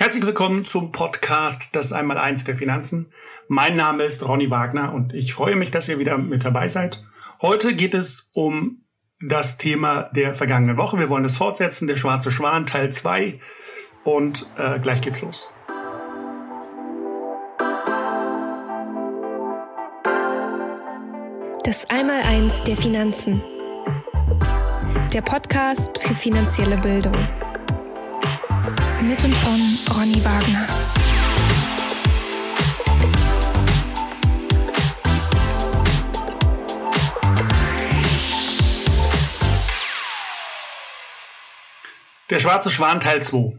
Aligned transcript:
Herzlich 0.00 0.24
willkommen 0.24 0.64
zum 0.64 0.92
Podcast 0.92 1.70
Das 1.72 1.92
Einmaleins 1.92 2.44
der 2.44 2.54
Finanzen. 2.54 3.12
Mein 3.48 3.74
Name 3.74 4.04
ist 4.04 4.22
Ronny 4.22 4.48
Wagner 4.48 4.94
und 4.94 5.12
ich 5.12 5.34
freue 5.34 5.56
mich, 5.56 5.72
dass 5.72 5.88
ihr 5.88 5.98
wieder 5.98 6.16
mit 6.18 6.44
dabei 6.44 6.68
seid. 6.68 7.04
Heute 7.42 7.74
geht 7.74 7.94
es 7.94 8.30
um 8.32 8.84
das 9.20 9.58
Thema 9.58 10.02
der 10.14 10.36
vergangenen 10.36 10.76
Woche. 10.76 10.98
Wir 10.98 11.08
wollen 11.08 11.24
das 11.24 11.36
fortsetzen, 11.36 11.88
der 11.88 11.96
schwarze 11.96 12.30
Schwan 12.30 12.64
Teil 12.64 12.92
2 12.92 13.40
und 14.04 14.46
äh, 14.56 14.78
gleich 14.78 15.00
geht's 15.00 15.20
los. 15.20 15.50
Das 21.64 21.90
Einmaleins 21.90 22.62
der 22.62 22.76
Finanzen. 22.76 23.42
Der 25.12 25.22
Podcast 25.22 25.98
für 25.98 26.14
finanzielle 26.14 26.78
Bildung. 26.78 27.16
Mit 29.00 29.24
und 29.24 29.34
von 29.36 29.78
Ronny 29.94 30.24
Wagner. 30.24 30.66
Der 42.28 42.40
schwarze 42.40 42.70
Schwan 42.70 42.98
Teil 42.98 43.22
2. 43.22 43.56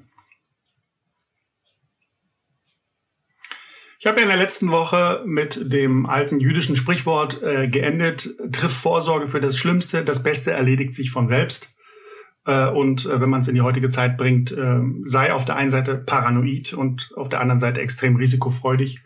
Ich 3.99 4.05
habe 4.05 4.17
ja 4.17 4.23
in 4.23 4.30
der 4.30 4.38
letzten 4.38 4.71
Woche 4.71 5.23
mit 5.25 5.71
dem 5.73 6.05
alten 6.05 6.39
jüdischen 6.41 6.75
Sprichwort 6.75 7.41
äh, 7.41 7.69
geendet, 7.69 8.30
triff 8.52 8.73
Vorsorge 8.73 9.27
für 9.27 9.39
das 9.39 9.58
Schlimmste, 9.58 10.03
das 10.03 10.21
Beste 10.21 10.52
erledigt 10.52 10.94
sich 10.94 11.11
von 11.11 11.27
selbst. 11.27 11.73
Äh, 12.49 12.67
und 12.67 13.05
äh, 13.05 13.21
wenn 13.21 13.30
man 13.30 13.41
es 13.41 13.48
in 13.48 13.53
die 13.53 13.62
heutige 13.62 13.89
Zeit 13.89 14.17
bringt, 14.17 14.52
äh, 14.52 14.81
sei 15.05 15.31
auf 15.34 15.45
der 15.45 15.55
einen 15.55 15.70
Seite 15.70 15.95
paranoid 15.95 16.73
und 16.73 17.12
auf 17.16 17.30
der 17.30 17.41
anderen 17.41 17.59
Seite 17.59 17.80
extrem 17.80 18.16
risikofreudig. 18.16 19.02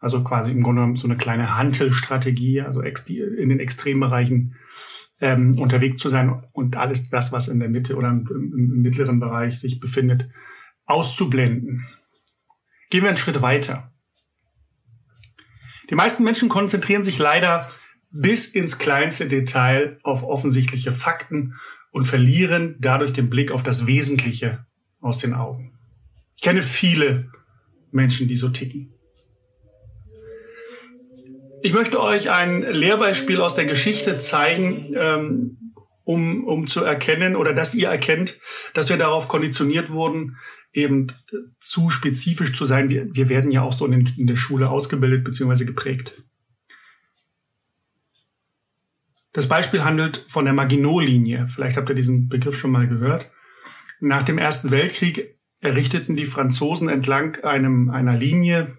Also 0.00 0.24
quasi 0.24 0.50
im 0.50 0.62
Grunde 0.62 0.80
genommen 0.80 0.96
so 0.96 1.06
eine 1.06 1.16
kleine 1.16 1.56
Hantelstrategie, 1.56 2.60
also 2.60 2.80
in 2.82 3.48
den 3.48 3.60
Extrembereichen 3.60 4.56
ähm, 5.20 5.56
unterwegs 5.58 6.00
zu 6.00 6.08
sein 6.08 6.42
und 6.52 6.76
alles 6.76 7.08
das, 7.10 7.32
was 7.32 7.48
in 7.48 7.60
der 7.60 7.68
Mitte 7.68 7.96
oder 7.96 8.08
im, 8.08 8.26
im 8.28 8.82
mittleren 8.82 9.18
Bereich 9.20 9.58
sich 9.58 9.80
befindet, 9.80 10.28
auszublenden. 10.84 11.86
Gehen 12.90 13.02
wir 13.02 13.08
einen 13.08 13.16
Schritt 13.16 13.42
weiter. 13.42 13.92
Die 15.90 15.96
meisten 15.96 16.22
Menschen 16.22 16.48
konzentrieren 16.48 17.02
sich 17.02 17.18
leider 17.18 17.68
bis 18.10 18.46
ins 18.46 18.78
kleinste 18.78 19.26
Detail 19.26 19.96
auf 20.04 20.22
offensichtliche 20.22 20.92
Fakten 20.92 21.54
und 21.92 22.04
verlieren 22.04 22.76
dadurch 22.78 23.12
den 23.12 23.30
Blick 23.30 23.52
auf 23.52 23.62
das 23.62 23.86
Wesentliche 23.86 24.66
aus 25.00 25.18
den 25.18 25.34
Augen. 25.34 25.78
Ich 26.36 26.42
kenne 26.42 26.62
viele 26.62 27.30
Menschen, 27.90 28.28
die 28.28 28.36
so 28.36 28.48
ticken. 28.48 28.94
Ich 31.62 31.72
möchte 31.72 32.00
euch 32.00 32.30
ein 32.30 32.62
Lehrbeispiel 32.62 33.40
aus 33.40 33.56
der 33.56 33.64
Geschichte 33.64 34.18
zeigen, 34.18 34.92
ähm, 34.94 35.74
um, 36.04 36.44
um 36.46 36.66
zu 36.66 36.84
erkennen 36.84 37.34
oder 37.34 37.52
dass 37.52 37.74
ihr 37.74 37.88
erkennt, 37.88 38.38
dass 38.74 38.88
wir 38.88 38.96
darauf 38.96 39.28
konditioniert 39.28 39.90
wurden, 39.90 40.36
eben 40.72 41.08
zu 41.60 41.90
spezifisch 41.90 42.52
zu 42.52 42.66
sein. 42.66 42.88
Wir, 42.88 43.08
wir 43.12 43.28
werden 43.28 43.50
ja 43.50 43.62
auch 43.62 43.72
so 43.72 43.86
in, 43.86 44.08
in 44.16 44.26
der 44.26 44.36
Schule 44.36 44.70
ausgebildet 44.70 45.24
bzw. 45.24 45.64
geprägt. 45.64 46.22
Das 49.38 49.46
Beispiel 49.46 49.84
handelt 49.84 50.24
von 50.26 50.46
der 50.46 50.52
Maginot-Linie. 50.52 51.46
Vielleicht 51.46 51.76
habt 51.76 51.88
ihr 51.88 51.94
diesen 51.94 52.28
Begriff 52.28 52.58
schon 52.58 52.72
mal 52.72 52.88
gehört. 52.88 53.30
Nach 54.00 54.24
dem 54.24 54.36
Ersten 54.36 54.72
Weltkrieg 54.72 55.38
errichteten 55.60 56.16
die 56.16 56.26
Franzosen 56.26 56.88
entlang 56.88 57.36
einem, 57.44 57.88
einer 57.88 58.16
Linie, 58.16 58.78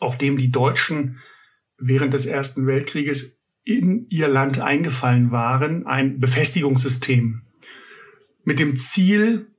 auf 0.00 0.16
dem 0.16 0.38
die 0.38 0.50
Deutschen 0.50 1.20
während 1.76 2.14
des 2.14 2.24
Ersten 2.24 2.66
Weltkrieges 2.66 3.42
in 3.64 4.06
ihr 4.08 4.28
Land 4.28 4.60
eingefallen 4.60 5.30
waren, 5.30 5.86
ein 5.86 6.20
Befestigungssystem 6.20 7.42
mit 8.44 8.58
dem 8.58 8.78
Ziel, 8.78 9.50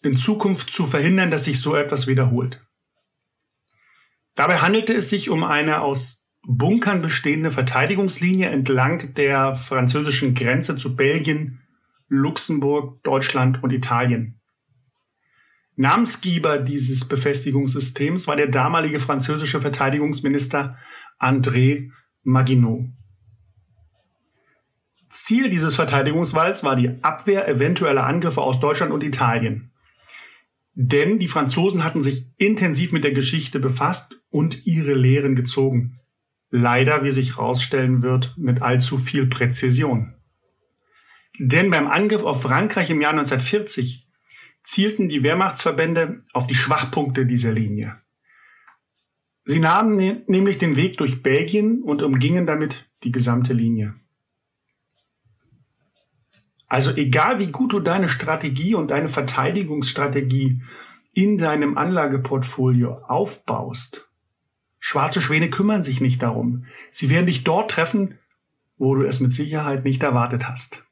in 0.00 0.16
Zukunft 0.16 0.70
zu 0.70 0.86
verhindern, 0.86 1.32
dass 1.32 1.46
sich 1.46 1.60
so 1.60 1.74
etwas 1.74 2.06
wiederholt. 2.06 2.64
Dabei 4.36 4.58
handelte 4.58 4.94
es 4.94 5.10
sich 5.10 5.28
um 5.28 5.42
eine 5.42 5.80
aus 5.80 6.27
Bunkern 6.50 7.02
bestehende 7.02 7.50
Verteidigungslinie 7.50 8.48
entlang 8.48 9.12
der 9.12 9.54
französischen 9.54 10.32
Grenze 10.32 10.76
zu 10.76 10.96
Belgien, 10.96 11.60
Luxemburg, 12.08 13.02
Deutschland 13.02 13.62
und 13.62 13.70
Italien. 13.70 14.40
Namensgeber 15.76 16.58
dieses 16.58 17.06
Befestigungssystems 17.06 18.26
war 18.26 18.36
der 18.36 18.46
damalige 18.46 18.98
französische 18.98 19.60
Verteidigungsminister 19.60 20.70
André 21.20 21.90
Maginot. 22.22 22.86
Ziel 25.10 25.50
dieses 25.50 25.74
Verteidigungswalls 25.74 26.64
war 26.64 26.76
die 26.76 27.02
Abwehr 27.02 27.46
eventueller 27.46 28.06
Angriffe 28.06 28.40
aus 28.40 28.58
Deutschland 28.58 28.90
und 28.92 29.04
Italien. 29.04 29.70
Denn 30.72 31.18
die 31.18 31.28
Franzosen 31.28 31.84
hatten 31.84 32.02
sich 32.02 32.26
intensiv 32.38 32.92
mit 32.92 33.04
der 33.04 33.12
Geschichte 33.12 33.60
befasst 33.60 34.18
und 34.30 34.66
ihre 34.66 34.94
Lehren 34.94 35.34
gezogen. 35.34 36.00
Leider, 36.50 37.04
wie 37.04 37.10
sich 37.10 37.36
herausstellen 37.36 38.02
wird, 38.02 38.34
mit 38.38 38.62
allzu 38.62 38.98
viel 38.98 39.26
Präzision. 39.26 40.12
Denn 41.38 41.70
beim 41.70 41.86
Angriff 41.86 42.24
auf 42.24 42.42
Frankreich 42.42 42.90
im 42.90 43.00
Jahr 43.00 43.12
1940 43.12 44.08
zielten 44.64 45.08
die 45.08 45.22
Wehrmachtsverbände 45.22 46.22
auf 46.32 46.46
die 46.46 46.54
Schwachpunkte 46.54 47.26
dieser 47.26 47.52
Linie. 47.52 48.00
Sie 49.44 49.60
nahmen 49.60 49.96
ne 49.96 50.22
nämlich 50.26 50.58
den 50.58 50.76
Weg 50.76 50.98
durch 50.98 51.22
Belgien 51.22 51.82
und 51.82 52.02
umgingen 52.02 52.46
damit 52.46 52.90
die 53.02 53.12
gesamte 53.12 53.54
Linie. 53.54 53.94
Also 56.66 56.90
egal 56.90 57.38
wie 57.38 57.46
gut 57.46 57.72
du 57.72 57.80
deine 57.80 58.10
Strategie 58.10 58.74
und 58.74 58.90
deine 58.90 59.08
Verteidigungsstrategie 59.08 60.62
in 61.14 61.38
deinem 61.38 61.78
Anlageportfolio 61.78 62.98
aufbaust, 63.08 64.07
Schwarze 64.90 65.20
Schwäne 65.20 65.50
kümmern 65.50 65.82
sich 65.82 66.00
nicht 66.00 66.22
darum. 66.22 66.64
Sie 66.90 67.10
werden 67.10 67.26
dich 67.26 67.44
dort 67.44 67.70
treffen, 67.70 68.16
wo 68.78 68.94
du 68.94 69.02
es 69.02 69.20
mit 69.20 69.34
Sicherheit 69.34 69.84
nicht 69.84 70.02
erwartet 70.02 70.48
hast. 70.48 70.82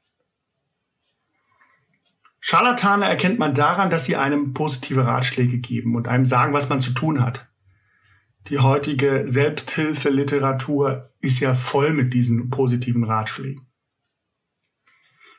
Scharlatane 2.40 3.06
erkennt 3.06 3.38
man 3.38 3.54
daran, 3.54 3.88
dass 3.88 4.04
sie 4.04 4.16
einem 4.16 4.52
positive 4.52 5.06
Ratschläge 5.06 5.56
geben 5.56 5.96
und 5.96 6.08
einem 6.08 6.26
sagen, 6.26 6.52
was 6.52 6.68
man 6.68 6.82
zu 6.82 6.90
tun 6.90 7.24
hat. 7.24 7.48
Die 8.48 8.58
heutige 8.58 9.22
Selbsthilfeliteratur 9.24 11.14
ist 11.22 11.40
ja 11.40 11.54
voll 11.54 11.94
mit 11.94 12.12
diesen 12.12 12.50
positiven 12.50 13.04
Ratschlägen. 13.04 13.66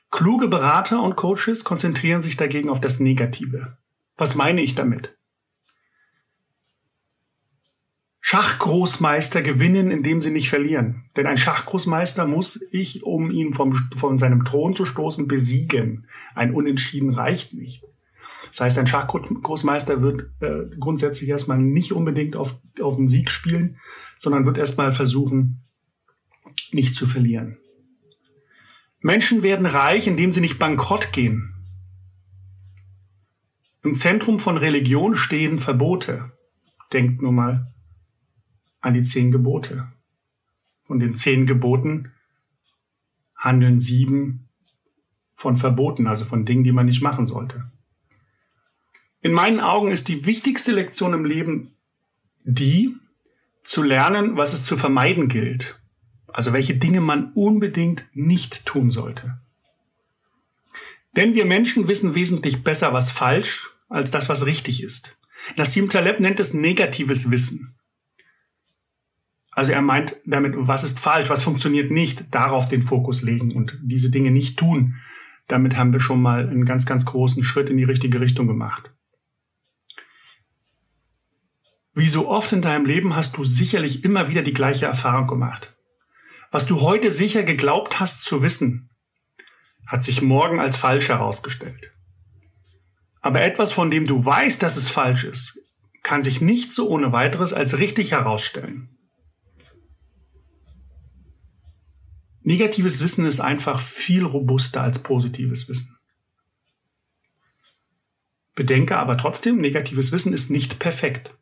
Kluge 0.10 0.48
Berater 0.48 1.04
und 1.04 1.16
Coaches 1.16 1.64
konzentrieren 1.64 2.24
sich 2.24 2.38
dagegen 2.38 2.70
auf 2.70 2.82
das 2.82 3.00
Negative. 3.00 3.78
Was 4.18 4.34
meine 4.34 4.62
ich 4.62 4.74
damit? 4.74 5.17
Schachgroßmeister 8.30 9.42
gewinnen, 9.42 9.90
indem 9.90 10.22
sie 10.22 10.32
nicht 10.32 10.50
verlieren. 10.50 11.06
Denn 11.16 11.28
ein 11.28 11.38
Schachgroßmeister 11.38 12.28
muss 12.28 12.60
ich, 12.72 13.04
um 13.04 13.32
ihn 13.32 13.54
vom, 13.54 13.72
von 13.96 14.20
seinem 14.20 14.44
Thron 14.44 14.74
zu 14.74 14.84
stoßen, 14.84 15.30
besiegen. 15.30 16.08
Ein 16.36 16.54
Unentschieden 16.54 17.14
reicht 17.14 17.54
nicht. 17.54 17.86
Das 18.50 18.60
heißt, 18.60 18.80
ein 18.80 18.86
Schachgroßmeister 18.86 20.02
wird 20.02 20.30
äh, 20.42 20.66
grundsätzlich 20.78 21.30
erstmal 21.30 21.58
nicht 21.58 21.94
unbedingt 21.94 22.36
auf, 22.36 22.60
auf 22.82 22.98
den 22.98 23.08
Sieg 23.08 23.32
spielen, 23.32 23.80
sondern 24.18 24.46
wird 24.46 24.58
erstmal 24.58 24.92
versuchen, 24.92 25.64
nicht 26.74 26.96
zu 26.96 27.08
verlieren. 27.08 27.58
Menschen 29.00 29.42
werden 29.42 29.66
reich, 29.66 30.06
indem 30.06 30.34
sie 30.34 30.42
nicht 30.42 30.60
bankrott 30.60 31.14
gehen. 31.14 31.54
Im 33.84 33.96
Zentrum 33.96 34.38
von 34.38 34.58
Religion 34.58 35.16
stehen 35.16 35.60
Verbote. 35.60 36.34
Denkt 36.92 37.22
nur 37.22 37.32
mal 37.32 37.74
an 38.88 38.94
die 38.94 39.04
zehn 39.04 39.32
Gebote. 39.32 39.92
Von 40.86 41.00
den 41.00 41.14
zehn 41.14 41.46
Geboten 41.46 42.14
handeln 43.36 43.78
sieben 43.78 44.48
von 45.36 45.58
Verboten, 45.58 46.08
also 46.08 46.24
von 46.24 46.46
Dingen, 46.46 46.64
die 46.64 46.72
man 46.72 46.86
nicht 46.86 47.02
machen 47.02 47.28
sollte. 47.28 47.70
In 49.22 49.34
meinen 49.34 49.60
Augen 49.60 49.92
ist 49.92 50.08
die 50.08 50.26
wichtigste 50.26 50.72
Lektion 50.72 51.14
im 51.14 51.26
Leben 51.26 51.74
die, 52.46 52.96
zu 53.62 53.84
lernen, 53.84 54.38
was 54.38 54.54
es 54.54 54.66
zu 54.66 54.78
vermeiden 54.78 55.28
gilt. 55.28 55.82
Also 56.28 56.54
welche 56.54 56.76
Dinge 56.76 57.02
man 57.02 57.34
unbedingt 57.34 58.06
nicht 58.14 58.66
tun 58.66 58.90
sollte. 58.90 59.38
Denn 61.18 61.36
wir 61.36 61.46
Menschen 61.46 61.90
wissen 61.90 62.16
wesentlich 62.16 62.64
besser, 62.64 62.94
was 62.94 63.12
falsch, 63.12 63.70
als 63.90 64.12
das, 64.12 64.30
was 64.30 64.46
richtig 64.46 64.82
ist. 64.82 65.18
Nassim 65.58 65.90
Taleb 65.90 66.22
nennt 66.22 66.40
es 66.40 66.54
negatives 66.54 67.32
Wissen. 67.32 67.77
Also 69.58 69.72
er 69.72 69.82
meint 69.82 70.18
damit, 70.24 70.54
was 70.56 70.84
ist 70.84 71.00
falsch, 71.00 71.32
was 71.32 71.44
funktioniert 71.44 71.90
nicht, 71.90 72.32
darauf 72.36 72.70
den 72.70 72.84
Fokus 72.84 73.24
legen 73.24 73.56
und 73.56 73.80
diese 73.82 74.12
Dinge 74.12 74.30
nicht 74.30 74.60
tun. 74.60 74.98
Damit 75.48 75.76
haben 75.76 75.92
wir 75.94 76.00
schon 76.00 76.22
mal 76.22 76.48
einen 76.48 76.64
ganz, 76.64 76.86
ganz 76.86 77.08
großen 77.08 77.44
Schritt 77.44 77.72
in 77.72 77.78
die 77.78 77.84
richtige 77.84 78.22
Richtung 78.22 78.46
gemacht. 78.46 78.94
Wie 81.96 82.06
so 82.06 82.30
oft 82.30 82.54
in 82.54 82.62
deinem 82.62 82.86
Leben 82.86 83.16
hast 83.16 83.36
du 83.36 83.44
sicherlich 83.44 84.04
immer 84.04 84.30
wieder 84.30 84.44
die 84.44 84.54
gleiche 84.54 84.86
Erfahrung 84.86 85.26
gemacht. 85.26 85.76
Was 86.52 86.68
du 86.68 86.82
heute 86.82 87.10
sicher 87.10 87.42
geglaubt 87.42 88.00
hast 88.00 88.24
zu 88.24 88.44
wissen, 88.44 88.92
hat 89.88 90.04
sich 90.04 90.22
morgen 90.22 90.60
als 90.60 90.78
falsch 90.78 91.10
herausgestellt. 91.10 91.94
Aber 93.22 93.42
etwas, 93.42 93.72
von 93.72 93.90
dem 93.90 94.06
du 94.06 94.24
weißt, 94.24 94.62
dass 94.62 94.78
es 94.78 94.92
falsch 94.92 95.24
ist, 95.24 95.58
kann 96.04 96.22
sich 96.22 96.42
nicht 96.42 96.74
so 96.74 96.88
ohne 96.90 97.12
weiteres 97.12 97.54
als 97.54 97.80
richtig 97.80 98.12
herausstellen. 98.12 98.97
Negatives 102.48 103.02
Wissen 103.02 103.26
ist 103.26 103.42
einfach 103.42 103.78
viel 103.78 104.24
robuster 104.24 104.82
als 104.82 105.00
positives 105.00 105.68
Wissen. 105.68 105.98
Bedenke 108.56 108.98
aber 108.98 109.18
trotzdem, 109.18 109.58
negatives 109.58 110.14
Wissen 110.14 110.32
ist 110.32 110.50
nicht 110.50 110.80
perfekt. 110.80 111.36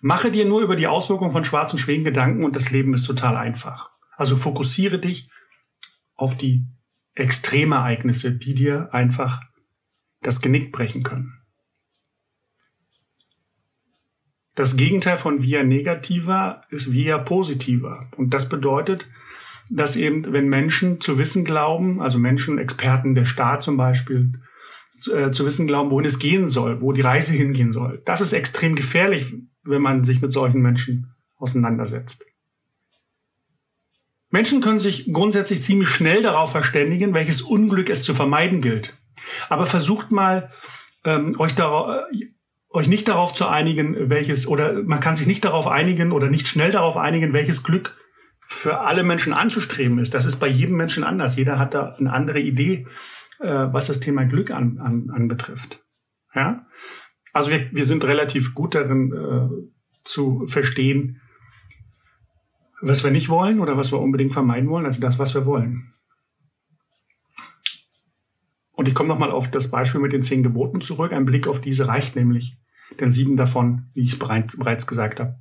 Mache 0.00 0.30
dir 0.30 0.44
nur 0.44 0.60
über 0.60 0.76
die 0.76 0.86
Auswirkungen 0.86 1.32
von 1.32 1.44
schwarzen 1.44 1.80
Schwingen 1.80 2.04
Gedanken 2.04 2.44
und 2.44 2.54
das 2.54 2.70
Leben 2.70 2.94
ist 2.94 3.02
total 3.02 3.36
einfach. 3.36 3.90
Also 4.12 4.36
fokussiere 4.36 5.00
dich 5.00 5.28
auf 6.14 6.36
die 6.36 6.64
Extremereignisse, 7.16 8.30
die 8.30 8.54
dir 8.54 8.94
einfach 8.94 9.40
das 10.22 10.40
Genick 10.40 10.70
brechen 10.70 11.02
können. 11.02 11.40
Das 14.54 14.76
Gegenteil 14.76 15.18
von 15.18 15.42
via 15.42 15.64
negativer 15.64 16.62
ist 16.70 16.92
via 16.92 17.18
positiver. 17.18 18.08
Und 18.16 18.30
das 18.34 18.48
bedeutet, 18.48 19.08
dass 19.70 19.96
eben, 19.96 20.32
wenn 20.32 20.48
Menschen 20.48 21.00
zu 21.00 21.18
wissen 21.18 21.44
glauben, 21.44 22.00
also 22.00 22.18
Menschen, 22.18 22.58
Experten, 22.58 23.14
der 23.14 23.24
Staat 23.24 23.62
zum 23.62 23.76
Beispiel, 23.76 24.32
äh, 25.12 25.30
zu 25.30 25.44
wissen 25.46 25.66
glauben, 25.66 25.90
wohin 25.90 26.06
es 26.06 26.18
gehen 26.18 26.48
soll, 26.48 26.80
wo 26.80 26.92
die 26.92 27.00
Reise 27.00 27.32
hingehen 27.32 27.72
soll. 27.72 28.02
Das 28.04 28.20
ist 28.20 28.32
extrem 28.32 28.74
gefährlich, 28.74 29.34
wenn 29.62 29.82
man 29.82 30.04
sich 30.04 30.20
mit 30.22 30.32
solchen 30.32 30.60
Menschen 30.60 31.14
auseinandersetzt. 31.36 32.24
Menschen 34.30 34.60
können 34.60 34.78
sich 34.78 35.12
grundsätzlich 35.12 35.62
ziemlich 35.62 35.88
schnell 35.88 36.20
darauf 36.22 36.50
verständigen, 36.50 37.14
welches 37.14 37.42
Unglück 37.42 37.88
es 37.88 38.02
zu 38.02 38.14
vermeiden 38.14 38.60
gilt. 38.60 38.98
Aber 39.48 39.66
versucht 39.66 40.10
mal, 40.10 40.50
ähm, 41.04 41.38
euch, 41.38 41.56
äh, 41.58 42.26
euch 42.70 42.88
nicht 42.88 43.06
darauf 43.08 43.32
zu 43.32 43.46
einigen, 43.46 44.10
welches, 44.10 44.48
oder 44.48 44.82
man 44.82 45.00
kann 45.00 45.16
sich 45.16 45.26
nicht 45.26 45.44
darauf 45.44 45.68
einigen 45.68 46.12
oder 46.12 46.28
nicht 46.28 46.48
schnell 46.48 46.72
darauf 46.72 46.96
einigen, 46.96 47.32
welches 47.32 47.62
Glück 47.62 47.96
für 48.46 48.80
alle 48.80 49.04
Menschen 49.04 49.32
anzustreben 49.32 49.98
ist. 49.98 50.14
Das 50.14 50.26
ist 50.26 50.36
bei 50.36 50.48
jedem 50.48 50.76
Menschen 50.76 51.04
anders. 51.04 51.36
Jeder 51.36 51.58
hat 51.58 51.74
da 51.74 51.94
eine 51.94 52.12
andere 52.12 52.40
Idee, 52.40 52.86
äh, 53.40 53.48
was 53.48 53.86
das 53.86 54.00
Thema 54.00 54.24
Glück 54.24 54.50
an, 54.50 54.78
an, 54.78 55.10
anbetrifft. 55.10 55.82
Ja? 56.34 56.66
Also 57.32 57.50
wir, 57.50 57.70
wir 57.72 57.84
sind 57.84 58.04
relativ 58.04 58.54
gut 58.54 58.74
darin 58.74 59.12
äh, 59.12 59.70
zu 60.04 60.46
verstehen, 60.46 61.20
was 62.80 63.02
wir 63.02 63.10
nicht 63.10 63.28
wollen 63.28 63.60
oder 63.60 63.76
was 63.76 63.92
wir 63.92 64.00
unbedingt 64.00 64.32
vermeiden 64.32 64.68
wollen, 64.68 64.84
also 64.84 65.00
das, 65.00 65.18
was 65.18 65.34
wir 65.34 65.46
wollen. 65.46 65.94
Und 68.72 68.88
ich 68.88 68.94
komme 68.94 69.08
nochmal 69.08 69.30
auf 69.30 69.50
das 69.50 69.70
Beispiel 69.70 70.00
mit 70.00 70.12
den 70.12 70.22
zehn 70.22 70.42
Geboten 70.42 70.80
zurück. 70.80 71.12
Ein 71.12 71.24
Blick 71.24 71.46
auf 71.46 71.60
diese 71.60 71.86
reicht 71.86 72.16
nämlich. 72.16 72.58
Denn 73.00 73.12
sieben 73.12 73.36
davon, 73.36 73.90
wie 73.94 74.02
ich 74.02 74.18
bereits, 74.18 74.58
bereits 74.58 74.86
gesagt 74.86 75.20
habe, 75.20 75.36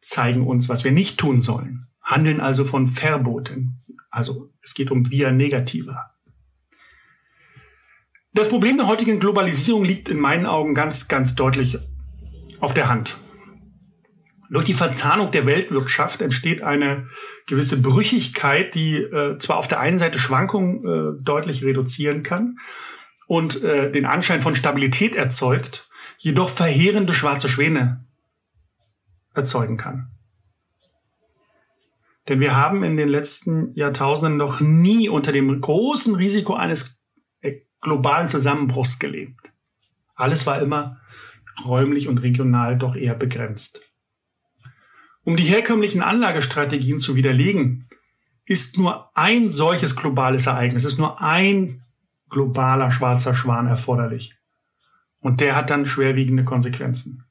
zeigen 0.00 0.46
uns, 0.46 0.68
was 0.68 0.84
wir 0.84 0.92
nicht 0.92 1.18
tun 1.18 1.40
sollen 1.40 1.91
handeln 2.02 2.40
also 2.40 2.64
von 2.64 2.86
Verboten. 2.86 3.80
Also 4.10 4.50
es 4.62 4.74
geht 4.74 4.90
um 4.90 5.10
via 5.10 5.30
negativer. 5.30 6.10
Das 8.34 8.48
Problem 8.48 8.78
der 8.78 8.86
heutigen 8.86 9.20
Globalisierung 9.20 9.84
liegt 9.84 10.08
in 10.08 10.18
meinen 10.18 10.46
Augen 10.46 10.74
ganz, 10.74 11.08
ganz 11.08 11.34
deutlich 11.34 11.78
auf 12.60 12.72
der 12.72 12.88
Hand. 12.88 13.18
Durch 14.48 14.64
die 14.64 14.74
Verzahnung 14.74 15.30
der 15.30 15.46
Weltwirtschaft 15.46 16.20
entsteht 16.20 16.62
eine 16.62 17.08
gewisse 17.46 17.80
Brüchigkeit, 17.80 18.74
die 18.74 18.96
äh, 18.96 19.38
zwar 19.38 19.56
auf 19.56 19.68
der 19.68 19.80
einen 19.80 19.98
Seite 19.98 20.18
Schwankungen 20.18 20.84
äh, 20.84 21.22
deutlich 21.22 21.64
reduzieren 21.64 22.22
kann 22.22 22.58
und 23.26 23.62
äh, 23.64 23.90
den 23.90 24.04
Anschein 24.04 24.42
von 24.42 24.54
Stabilität 24.54 25.14
erzeugt, 25.14 25.88
jedoch 26.18 26.50
verheerende 26.50 27.14
schwarze 27.14 27.48
Schwäne 27.48 28.04
erzeugen 29.34 29.78
kann. 29.78 30.10
Denn 32.28 32.40
wir 32.40 32.54
haben 32.54 32.84
in 32.84 32.96
den 32.96 33.08
letzten 33.08 33.72
Jahrtausenden 33.74 34.36
noch 34.36 34.60
nie 34.60 35.08
unter 35.08 35.32
dem 35.32 35.60
großen 35.60 36.14
Risiko 36.14 36.54
eines 36.54 37.02
äh, 37.40 37.60
globalen 37.80 38.28
Zusammenbruchs 38.28 38.98
gelebt. 38.98 39.52
Alles 40.14 40.46
war 40.46 40.60
immer 40.60 40.92
räumlich 41.64 42.08
und 42.08 42.18
regional 42.18 42.78
doch 42.78 42.94
eher 42.94 43.14
begrenzt. 43.14 43.80
Um 45.24 45.36
die 45.36 45.44
herkömmlichen 45.44 46.02
Anlagestrategien 46.02 46.98
zu 46.98 47.14
widerlegen, 47.14 47.88
ist 48.44 48.78
nur 48.78 49.16
ein 49.16 49.50
solches 49.50 49.94
globales 49.96 50.46
Ereignis, 50.46 50.84
ist 50.84 50.98
nur 50.98 51.20
ein 51.20 51.84
globaler 52.28 52.90
schwarzer 52.90 53.34
Schwan 53.34 53.66
erforderlich. 53.66 54.36
Und 55.20 55.40
der 55.40 55.54
hat 55.54 55.70
dann 55.70 55.86
schwerwiegende 55.86 56.44
Konsequenzen. 56.44 57.24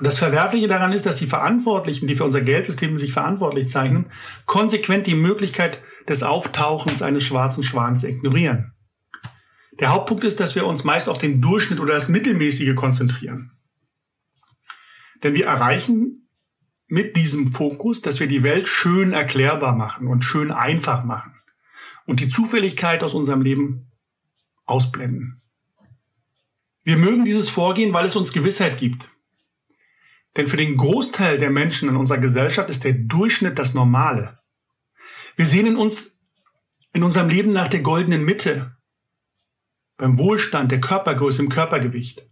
Das 0.00 0.18
Verwerfliche 0.18 0.68
daran 0.68 0.92
ist, 0.92 1.06
dass 1.06 1.16
die 1.16 1.26
Verantwortlichen, 1.26 2.06
die 2.06 2.14
für 2.14 2.24
unser 2.24 2.40
Geldsystem 2.40 2.96
sich 2.96 3.12
verantwortlich 3.12 3.68
zeichnen, 3.68 4.06
konsequent 4.46 5.06
die 5.06 5.14
Möglichkeit 5.14 5.82
des 6.08 6.22
Auftauchens 6.22 7.02
eines 7.02 7.24
schwarzen 7.24 7.62
Schwans 7.62 8.04
ignorieren. 8.04 8.74
Der 9.80 9.92
Hauptpunkt 9.92 10.24
ist, 10.24 10.40
dass 10.40 10.54
wir 10.54 10.66
uns 10.66 10.84
meist 10.84 11.08
auf 11.08 11.18
den 11.18 11.40
Durchschnitt 11.40 11.80
oder 11.80 11.94
das 11.94 12.08
Mittelmäßige 12.08 12.74
konzentrieren. 12.74 13.52
Denn 15.22 15.34
wir 15.34 15.46
erreichen 15.46 16.28
mit 16.86 17.16
diesem 17.16 17.48
Fokus, 17.48 18.00
dass 18.00 18.20
wir 18.20 18.28
die 18.28 18.42
Welt 18.42 18.66
schön 18.66 19.12
erklärbar 19.12 19.74
machen 19.74 20.06
und 20.06 20.24
schön 20.24 20.50
einfach 20.50 21.04
machen 21.04 21.34
und 22.06 22.20
die 22.20 22.28
Zufälligkeit 22.28 23.02
aus 23.02 23.14
unserem 23.14 23.42
Leben 23.42 23.90
ausblenden. 24.64 25.42
Wir 26.82 26.96
mögen 26.96 27.24
dieses 27.24 27.50
Vorgehen, 27.50 27.92
weil 27.92 28.06
es 28.06 28.16
uns 28.16 28.32
Gewissheit 28.32 28.78
gibt. 28.78 29.10
Denn 30.38 30.46
für 30.46 30.56
den 30.56 30.76
Großteil 30.76 31.36
der 31.36 31.50
Menschen 31.50 31.88
in 31.88 31.96
unserer 31.96 32.18
Gesellschaft 32.18 32.70
ist 32.70 32.84
der 32.84 32.92
Durchschnitt 32.92 33.58
das 33.58 33.74
Normale. 33.74 34.38
Wir 35.34 35.44
sehnen 35.44 35.76
uns 35.76 36.20
in 36.92 37.02
unserem 37.02 37.28
Leben 37.28 37.52
nach 37.52 37.66
der 37.66 37.80
goldenen 37.80 38.24
Mitte, 38.24 38.76
beim 39.96 40.16
Wohlstand, 40.16 40.70
der 40.70 40.80
Körpergröße, 40.80 41.42
im 41.42 41.48
Körpergewicht. 41.48 42.24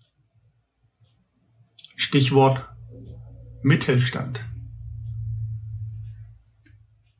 Stichwort 1.96 2.64
Mittelstand. 3.64 4.44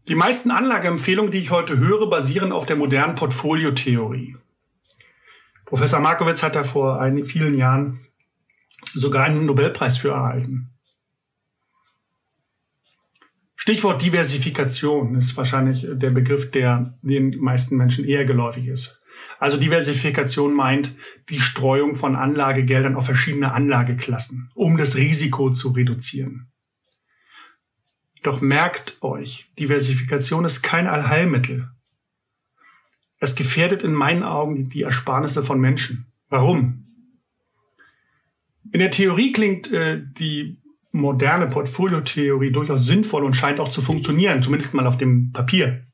Die 0.07 0.15
meisten 0.15 0.53
Anlageempfehlungen, 0.53 1.33
die 1.33 1.39
ich 1.39 1.51
heute 1.51 1.79
höre, 1.79 2.09
basieren 2.09 2.53
auf 2.53 2.65
der 2.65 2.77
modernen 2.77 3.17
Portfoliotheorie. 3.17 4.37
Professor 5.65 5.99
Markowitz 5.99 6.45
hat 6.45 6.55
da 6.55 6.63
vor 6.63 7.03
vielen 7.25 7.59
Jahren 7.59 8.07
sogar 8.95 9.25
einen 9.25 9.47
Nobelpreis 9.47 9.99
für 9.99 10.11
erhalten. 10.11 10.71
Stichwort 13.67 14.01
Diversifikation 14.01 15.17
ist 15.17 15.37
wahrscheinlich 15.37 15.89
der 15.91 16.11
Begriff, 16.11 16.53
der 16.53 16.97
den 17.03 17.37
meisten 17.41 17.77
Menschen 17.77 18.05
eher 18.05 18.25
geläufig 18.25 18.69
ist. 18.69 19.03
Also 19.41 19.57
Diversifikation 19.57 20.55
meint 20.55 20.93
die 21.31 21.41
Streuung 21.41 21.97
von 21.97 22.15
Anlagegeldern 22.15 22.95
auf 22.95 23.07
verschiedene 23.07 23.51
Anlageklassen, 23.51 24.53
um 24.55 24.77
das 24.77 24.95
Risiko 24.95 25.51
zu 25.51 25.71
reduzieren. 25.71 26.47
Doch 28.23 28.41
merkt 28.41 29.03
euch, 29.03 29.51
Diversifikation 29.59 30.45
ist 30.45 30.63
kein 30.63 30.87
Allheilmittel. 30.87 31.69
Es 33.19 33.35
gefährdet 33.35 33.83
in 33.83 33.95
meinen 33.95 34.23
Augen 34.23 34.69
die 34.69 34.83
Ersparnisse 34.83 35.43
von 35.43 35.59
Menschen. 35.59 36.07
Warum? 36.29 36.87
In 38.71 38.79
der 38.79 38.93
Theorie 38.93 39.33
klingt 39.33 39.73
äh, 39.73 40.01
die 40.01 40.63
moderne 40.97 41.47
Portfoliotheorie 41.47 42.53
durchaus 42.53 42.87
sinnvoll 42.87 43.25
und 43.25 43.35
scheint 43.35 43.61
auch 43.61 43.69
zu 43.69 43.83
funktionieren, 43.83 44.43
zumindest 44.43 44.75
mal 44.75 44.87
auf 44.87 44.99
dem 44.99 45.33
Papier. 45.33 45.87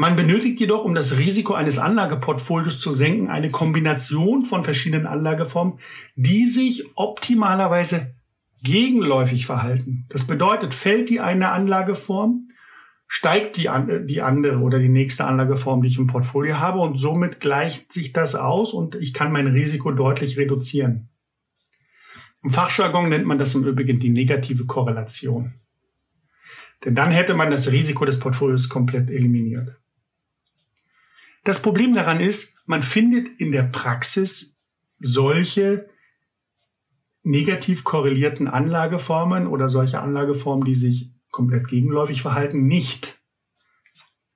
Man 0.00 0.14
benötigt 0.14 0.60
jedoch, 0.60 0.84
um 0.84 0.94
das 0.94 1.18
Risiko 1.18 1.54
eines 1.54 1.78
Anlageportfolios 1.78 2.78
zu 2.78 2.92
senken, 2.92 3.30
eine 3.30 3.50
Kombination 3.50 4.44
von 4.44 4.62
verschiedenen 4.62 5.06
Anlageformen, 5.06 5.80
die 6.14 6.46
sich 6.46 6.84
optimalerweise 6.94 8.14
gegenläufig 8.62 9.44
verhalten. 9.44 10.06
Das 10.08 10.24
bedeutet, 10.24 10.72
fällt 10.72 11.10
die 11.10 11.18
eine 11.18 11.50
Anlageform, 11.50 12.48
steigt 13.08 13.56
die, 13.56 13.68
die 14.04 14.22
andere 14.22 14.58
oder 14.58 14.78
die 14.78 14.88
nächste 14.88 15.24
Anlageform, 15.24 15.82
die 15.82 15.88
ich 15.88 15.98
im 15.98 16.06
Portfolio 16.06 16.58
habe 16.58 16.78
und 16.78 16.96
somit 16.96 17.40
gleicht 17.40 17.92
sich 17.92 18.12
das 18.12 18.36
aus 18.36 18.72
und 18.72 18.94
ich 18.94 19.12
kann 19.12 19.32
mein 19.32 19.48
Risiko 19.48 19.90
deutlich 19.90 20.38
reduzieren. 20.38 21.07
Im 22.42 22.50
Fachjargon 22.50 23.08
nennt 23.08 23.26
man 23.26 23.38
das 23.38 23.54
im 23.54 23.64
Übrigen 23.64 23.98
die 23.98 24.10
negative 24.10 24.66
Korrelation. 24.66 25.54
Denn 26.84 26.94
dann 26.94 27.10
hätte 27.10 27.34
man 27.34 27.50
das 27.50 27.72
Risiko 27.72 28.04
des 28.04 28.18
Portfolios 28.18 28.68
komplett 28.68 29.10
eliminiert. 29.10 29.76
Das 31.44 31.60
Problem 31.60 31.94
daran 31.94 32.20
ist, 32.20 32.56
man 32.66 32.82
findet 32.82 33.28
in 33.40 33.50
der 33.52 33.64
Praxis 33.64 34.60
solche 34.98 35.88
negativ 37.22 37.84
korrelierten 37.84 38.48
Anlageformen 38.48 39.46
oder 39.46 39.68
solche 39.68 40.00
Anlageformen, 40.00 40.64
die 40.64 40.74
sich 40.74 41.10
komplett 41.30 41.68
gegenläufig 41.68 42.22
verhalten, 42.22 42.66
nicht. 42.66 43.20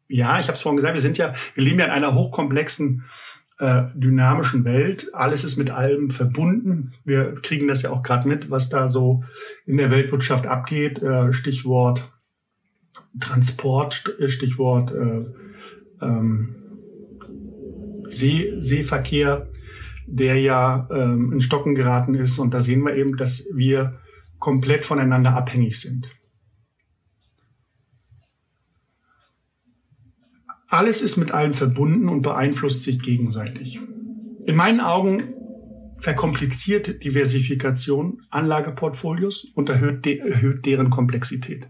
Ja, 0.09 0.39
ich 0.39 0.49
habe 0.49 0.57
es 0.57 0.63
vorhin 0.63 0.77
gesagt, 0.77 0.95
wir 0.95 1.01
sind 1.01 1.17
ja, 1.17 1.35
wir 1.55 1.65
leben 1.65 1.79
ja 1.79 1.87
in 1.87 1.91
einer 1.91 2.15
hochkomplexen 2.15 3.05
äh, 3.63 3.85
dynamischen 3.95 4.65
Welt. 4.65 5.11
Alles 5.15 5.45
ist 5.45 5.57
mit 5.57 5.71
allem 5.71 6.11
verbunden. 6.11 6.95
Wir 7.05 7.35
kriegen 7.35 7.69
das 7.69 7.83
ja 7.83 7.91
auch 7.91 8.03
gerade 8.03 8.29
mit, 8.29 8.51
was 8.51 8.69
da 8.69 8.89
so 8.89 9.23
in 9.67 9.77
der 9.77 9.91
Weltwirtschaft 9.91 10.47
abgeht. 10.47 11.01
Äh, 11.01 11.33
Stichwort 11.33 12.13
Transport, 13.21 14.17
Stichwort 14.27 14.93
äh, 14.93 15.25
ähm, 16.03 16.57
See, 18.09 18.55
Seeverkehr 18.59 19.49
der 20.07 20.41
ja 20.41 20.89
ähm, 20.91 21.33
in 21.33 21.41
Stocken 21.41 21.75
geraten 21.75 22.15
ist. 22.15 22.39
Und 22.39 22.53
da 22.53 22.61
sehen 22.61 22.83
wir 22.83 22.97
eben, 22.97 23.17
dass 23.17 23.49
wir 23.55 24.01
komplett 24.39 24.85
voneinander 24.85 25.35
abhängig 25.35 25.81
sind. 25.81 26.11
Alles 30.73 31.03
ist 31.03 31.19
mit 31.19 31.33
allem 31.33 31.53
verbunden 31.53 32.09
und 32.09 32.23
beeinflusst 32.23 32.83
sich 32.83 33.03
gegenseitig. 33.03 33.79
In 34.47 34.57
meinen 34.57 34.81
Augen 34.81 35.35
verkompliziert 35.99 37.05
Diversifikation 37.05 38.23
Anlageportfolios 38.31 39.53
und 39.55 39.69
erhöht, 39.69 40.07
de 40.07 40.17
erhöht 40.17 40.65
deren 40.65 40.89
Komplexität. 40.89 41.69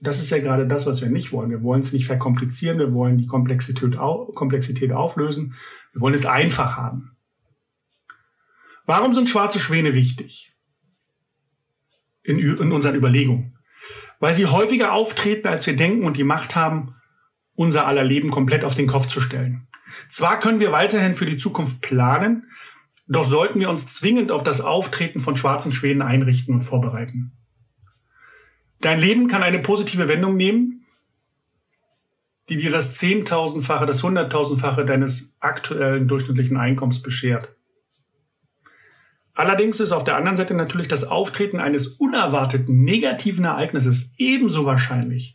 Das 0.00 0.20
ist 0.20 0.30
ja 0.30 0.38
gerade 0.38 0.68
das, 0.68 0.86
was 0.86 1.02
wir 1.02 1.10
nicht 1.10 1.32
wollen. 1.32 1.50
Wir 1.50 1.64
wollen 1.64 1.80
es 1.80 1.92
nicht 1.92 2.06
verkomplizieren, 2.06 2.78
wir 2.78 2.94
wollen 2.94 3.18
die 3.18 3.26
Komplexität, 3.26 3.96
au 3.96 4.26
Komplexität 4.26 4.92
auflösen, 4.92 5.56
wir 5.94 6.00
wollen 6.00 6.14
es 6.14 6.26
einfach 6.26 6.76
haben. 6.76 7.16
Warum 8.86 9.14
sind 9.14 9.28
schwarze 9.28 9.58
Schwäne 9.58 9.94
wichtig? 9.94 10.54
In, 12.22 12.38
in 12.38 12.70
unseren 12.70 12.94
Überlegungen. 12.94 13.52
Weil 14.20 14.32
sie 14.32 14.46
häufiger 14.46 14.92
auftreten, 14.92 15.48
als 15.48 15.66
wir 15.66 15.74
denken 15.74 16.04
und 16.04 16.16
die 16.16 16.22
Macht 16.22 16.54
haben, 16.54 16.94
unser 17.54 17.86
aller 17.86 18.04
Leben 18.04 18.30
komplett 18.30 18.64
auf 18.64 18.74
den 18.74 18.86
Kopf 18.86 19.06
zu 19.06 19.20
stellen. 19.20 19.66
Zwar 20.08 20.40
können 20.40 20.60
wir 20.60 20.72
weiterhin 20.72 21.14
für 21.14 21.26
die 21.26 21.36
Zukunft 21.36 21.80
planen, 21.80 22.48
doch 23.06 23.24
sollten 23.24 23.60
wir 23.60 23.68
uns 23.68 23.86
zwingend 23.86 24.32
auf 24.32 24.42
das 24.42 24.60
Auftreten 24.60 25.20
von 25.20 25.36
schwarzen 25.36 25.72
Schwänen 25.72 26.02
einrichten 26.02 26.54
und 26.54 26.62
vorbereiten. 26.62 27.32
Dein 28.80 28.98
Leben 28.98 29.28
kann 29.28 29.42
eine 29.42 29.58
positive 29.58 30.08
Wendung 30.08 30.36
nehmen, 30.36 30.86
die 32.48 32.56
dir 32.56 32.70
das 32.70 32.96
Zehntausendfache, 32.96 33.86
das 33.86 34.02
Hunderttausendfache 34.02 34.84
deines 34.84 35.36
aktuellen 35.40 36.08
durchschnittlichen 36.08 36.56
Einkommens 36.56 37.00
beschert. 37.02 37.54
Allerdings 39.34 39.80
ist 39.80 39.92
auf 39.92 40.04
der 40.04 40.16
anderen 40.16 40.36
Seite 40.36 40.54
natürlich 40.54 40.88
das 40.88 41.04
Auftreten 41.04 41.60
eines 41.60 41.86
unerwarteten 41.86 42.82
negativen 42.82 43.44
Ereignisses 43.44 44.14
ebenso 44.18 44.66
wahrscheinlich. 44.66 45.34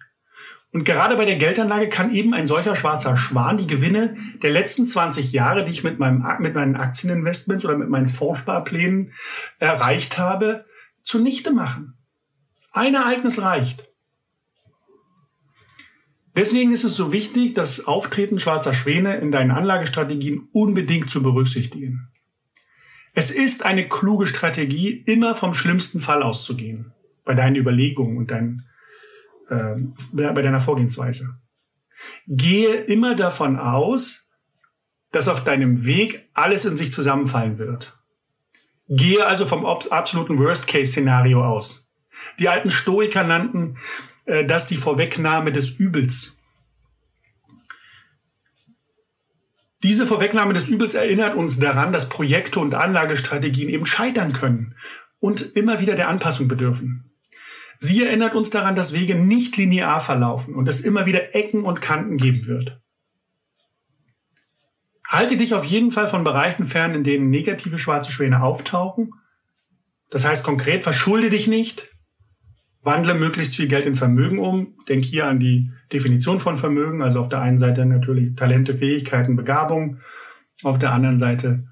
Und 0.78 0.84
gerade 0.84 1.18
bei 1.18 1.26
der 1.26 1.38
Geldanlage 1.38 1.90
kann 1.90 2.14
eben 2.14 2.36
ein 2.36 2.46
solcher 2.46 2.76
schwarzer 2.76 3.18
Schwan 3.18 3.58
die 3.58 3.66
Gewinne 3.66 4.16
der 4.44 4.52
letzten 4.52 4.86
20 4.86 5.32
Jahre, 5.32 5.66
die 5.66 5.72
ich 5.72 5.84
mit, 5.84 5.98
meinem, 5.98 6.24
mit 6.38 6.54
meinen 6.54 6.76
Aktieninvestments 6.76 7.66
oder 7.66 7.76
mit 7.76 7.90
meinen 7.90 8.08
Fondssparplänen 8.08 9.12
erreicht 9.58 10.20
habe, 10.20 10.66
zunichte 11.02 11.52
machen. 11.52 11.98
Ein 12.74 12.94
Ereignis 12.94 13.42
reicht. 13.42 13.90
Deswegen 16.36 16.72
ist 16.72 16.84
es 16.84 16.96
so 16.96 17.12
wichtig, 17.12 17.56
das 17.56 17.88
Auftreten 17.88 18.38
schwarzer 18.38 18.76
Schwäne 18.76 19.16
in 19.16 19.32
deinen 19.32 19.50
Anlagestrategien 19.50 20.48
unbedingt 20.52 21.10
zu 21.10 21.24
berücksichtigen. 21.24 22.10
Es 23.16 23.32
ist 23.32 23.66
eine 23.66 23.90
kluge 23.90 24.28
Strategie, 24.28 24.92
immer 25.08 25.34
vom 25.34 25.56
schlimmsten 25.56 26.00
Fall 26.00 26.22
auszugehen 26.22 26.94
bei 27.26 27.34
deinen 27.34 27.56
Überlegungen 27.56 28.16
und 28.18 28.30
dein, 28.30 28.68
äh, 29.50 29.76
bei 30.12 30.42
deiner 30.42 30.60
Vorgehensweise. 30.60 31.40
Gehe 32.28 32.76
immer 32.76 33.16
davon 33.16 33.58
aus, 33.60 34.30
dass 35.12 35.28
auf 35.28 35.44
deinem 35.44 35.86
Weg 35.86 36.30
alles 36.34 36.66
in 36.66 36.78
sich 36.78 36.92
zusammenfallen 36.92 37.58
wird. 37.58 37.98
Gehe 38.90 39.26
also 39.26 39.46
vom 39.46 39.66
absoluten 39.66 40.38
Worst-Case-Szenario 40.38 41.44
aus. 41.44 41.90
Die 42.40 42.50
alten 42.50 42.70
Stoiker 42.70 43.24
nannten 43.24 43.78
äh, 44.26 44.46
das 44.46 44.68
die 44.68 44.78
Vorwegnahme 44.78 45.52
des 45.52 45.70
Übels. 45.72 46.38
Diese 49.84 50.06
Vorwegnahme 50.06 50.54
des 50.54 50.68
Übels 50.68 50.96
erinnert 50.96 51.36
uns 51.36 51.60
daran, 51.60 51.94
dass 51.94 52.10
Projekte 52.10 52.60
und 52.60 52.74
Anlagestrategien 52.74 53.70
eben 53.70 53.86
scheitern 53.86 54.34
können 54.34 54.76
und 55.20 55.56
immer 55.56 55.80
wieder 55.80 55.96
der 55.96 56.10
Anpassung 56.10 56.48
bedürfen. 56.48 57.12
Sie 57.80 58.04
erinnert 58.04 58.36
uns 58.36 58.50
daran, 58.50 58.76
dass 58.76 58.94
Wege 58.94 59.16
nicht 59.16 59.56
linear 59.58 60.00
verlaufen 60.00 60.56
und 60.56 60.68
es 60.68 60.82
immer 60.82 61.06
wieder 61.06 61.36
Ecken 61.36 61.64
und 61.64 61.82
Kanten 61.82 62.18
geben 62.18 62.48
wird. 62.48 62.80
Halte 65.08 65.38
dich 65.38 65.54
auf 65.54 65.64
jeden 65.64 65.92
Fall 65.92 66.08
von 66.08 66.24
Bereichen 66.24 66.66
fern, 66.66 66.94
in 66.94 67.04
denen 67.04 67.30
negative 67.30 67.78
schwarze 67.78 68.12
Schwäne 68.12 68.42
auftauchen. 68.42 69.14
Das 70.10 70.26
heißt 70.26 70.44
konkret, 70.44 70.84
verschulde 70.84 71.30
dich 71.30 71.48
nicht, 71.48 71.90
wandle 72.82 73.14
möglichst 73.14 73.56
viel 73.56 73.68
Geld 73.68 73.86
in 73.86 73.96
Vermögen 73.96 74.40
um. 74.40 74.76
Denk 74.90 75.06
hier 75.06 75.28
an 75.28 75.40
die 75.40 75.72
Definition 75.94 76.40
von 76.40 76.58
Vermögen. 76.58 77.02
Also 77.02 77.20
auf 77.20 77.30
der 77.30 77.42
einen 77.42 77.58
Seite 77.58 77.86
natürlich 77.86 78.36
Talente, 78.36 78.78
Fähigkeiten, 78.78 79.36
Begabung. 79.36 80.00
Auf 80.64 80.80
der 80.80 80.92
anderen 80.92 81.18
Seite 81.18 81.68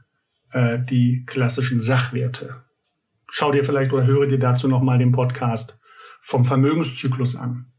äh, 0.51 0.79
die 0.79 1.23
klassischen 1.25 1.79
Sachwerte. 1.79 2.63
Schau 3.27 3.51
dir 3.51 3.63
vielleicht 3.63 3.91
oder 3.91 4.05
höre 4.05 4.27
dir 4.27 4.39
dazu 4.39 4.67
nochmal 4.67 4.99
den 4.99 5.11
Podcast 5.11 5.79
vom 6.25 6.43
Vermögenszyklus 6.43 7.35
an. 7.35 7.71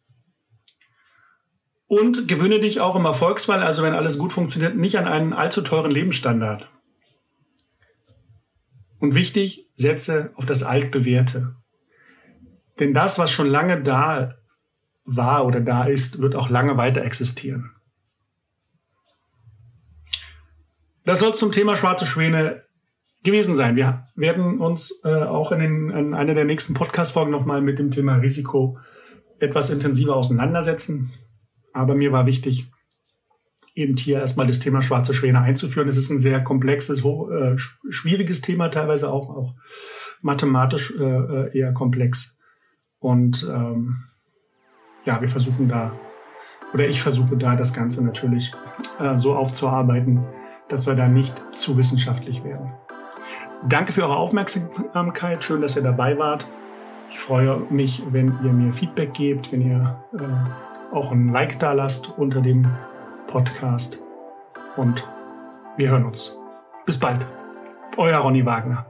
Und 1.88 2.29
gewöhne 2.29 2.61
dich 2.61 2.81
auch 2.81 2.95
im 2.95 3.05
Erfolgsfall, 3.05 3.62
also 3.62 3.83
wenn 3.83 3.93
alles 3.93 4.19
gut 4.19 4.33
funktioniert, 4.33 4.76
nicht 4.76 4.99
an 4.99 5.07
einen 5.07 5.33
allzu 5.33 5.62
teuren 5.62 5.91
Lebensstandard. 5.91 6.71
Und 9.00 9.15
wichtig, 9.15 9.69
setze 9.75 10.33
auf 10.37 10.47
das 10.47 10.62
Altbewährte. 10.62 11.57
Denn 12.79 12.95
das, 12.95 13.19
was 13.19 13.31
schon 13.33 13.49
lange 13.49 13.83
da 13.83 14.37
war 15.05 15.45
oder 15.45 15.61
da 15.61 15.85
ist, 15.85 16.21
wird 16.21 16.35
auch 16.35 16.49
lange 16.49 16.76
weiter 16.76 17.03
existieren. 17.03 17.73
Das 21.05 21.19
soll 21.19 21.35
zum 21.35 21.53
Thema 21.53 21.76
schwarze 21.76 22.07
Schwäne 22.07 22.65
gewesen 23.26 23.54
sein. 23.54 23.76
Wir 23.76 24.06
werden 24.14 24.61
uns 24.61 25.00
äh, 25.04 25.23
auch 25.25 25.52
in, 25.52 25.61
den, 25.61 25.90
in 25.90 26.14
einer 26.14 26.35
der 26.35 26.47
nächsten 26.47 26.73
Podcast-Folgen 26.73 27.30
nochmal 27.30 27.61
mit 27.61 27.78
dem 27.78 27.90
Thema 27.90 28.16
Risiko 28.16 28.78
etwas 29.38 29.68
intensiver 29.68 30.16
auseinandersetzen. 30.16 31.12
Aber 31.75 31.95
mir 31.95 32.12
war 32.12 32.25
wichtig, 32.25 32.71
eben 33.75 33.97
hier 33.97 34.21
erstmal 34.21 34.47
das 34.47 34.61
Thema 34.61 34.80
schwarze 34.80 35.12
Schwäne 35.12 35.42
einzuführen. 35.42 35.88
Es 35.88 35.99
ist 35.99 36.09
ein 36.09 36.18
sehr 36.18 36.42
komplexes, 36.42 37.04
äh, 37.04 37.56
schwieriges 37.90 38.40
Thema, 38.40 38.71
teilweise 38.71 39.12
auch, 39.12 39.28
auch 39.28 39.54
mathematisch 40.23 40.95
äh, 40.99 41.04
äh 41.04 41.59
eher 41.59 41.73
komplex. 41.73 42.38
Und 42.99 43.47
ähm, 43.52 44.04
ja, 45.04 45.21
wir 45.21 45.28
versuchen 45.28 45.68
da, 45.68 45.99
oder 46.73 46.88
ich 46.88 47.02
versuche 47.02 47.37
da 47.37 47.56
das 47.56 47.75
Ganze 47.75 48.02
natürlich 48.02 48.52
äh, 48.99 49.18
so 49.18 49.35
aufzuarbeiten, 49.35 50.25
dass 50.68 50.87
wir 50.87 50.95
da 50.95 51.09
nicht 51.09 51.45
zu 51.54 51.76
wissenschaftlich 51.76 52.42
werden. 52.42 52.73
Danke 53.68 53.92
für 53.92 54.02
eure 54.02 54.16
Aufmerksamkeit. 54.16 55.42
Schön, 55.42 55.61
dass 55.61 55.75
ihr 55.75 55.82
dabei 55.82 56.16
wart. 56.18 56.46
Ich 57.11 57.18
freue 57.18 57.58
mich, 57.68 58.00
wenn 58.11 58.38
ihr 58.44 58.52
mir 58.52 58.73
Feedback 58.73 59.12
gebt, 59.12 59.50
wenn 59.50 59.61
ihr 59.61 60.00
äh, 60.14 60.94
auch 60.94 61.11
ein 61.11 61.32
Like 61.32 61.58
da 61.58 61.73
lasst 61.73 62.16
unter 62.16 62.40
dem 62.40 62.68
Podcast. 63.26 63.99
Und 64.76 65.04
wir 65.76 65.90
hören 65.90 66.04
uns. 66.04 66.32
Bis 66.85 67.00
bald. 67.00 67.26
Euer 67.96 68.18
Ronny 68.18 68.46
Wagner. 68.46 68.87